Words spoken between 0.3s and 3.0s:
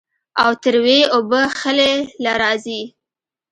او تروې اوبۀ خلې له راځي